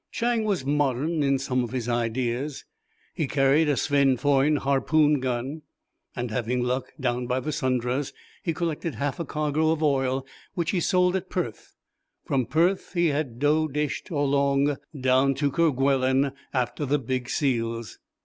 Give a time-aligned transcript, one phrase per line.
[0.11, 2.65] Chang was modern in some of his ideas,
[3.13, 5.61] he carried a Swenfoyn harpoon gun
[6.15, 8.11] and, having luck down by the Sundas,
[8.41, 10.25] he collected half a cargo of oil
[10.55, 11.75] which he sold at Perth;
[12.25, 17.99] from Perth he had dough dished along down to Kerguelen after the "big seals."